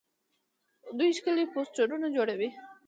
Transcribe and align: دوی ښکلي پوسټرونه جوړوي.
دوی 0.97 1.09
ښکلي 1.17 1.45
پوسټرونه 1.53 2.07
جوړوي. 2.15 2.49